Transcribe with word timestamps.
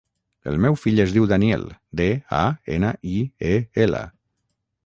El 0.51 0.55
meu 0.63 0.77
fill 0.83 1.01
es 1.03 1.13
diu 1.17 1.27
Daniel: 1.33 1.67
de, 2.01 2.09
a, 2.39 2.41
ena, 2.79 2.93
i, 3.19 3.23
e, 3.51 3.53
ela. 3.89 4.05